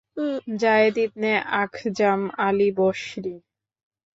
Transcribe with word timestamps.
Zayed 0.61 0.95
ibn 1.05 1.31
Akhzam 1.61 2.21
al-Basri 2.39 3.35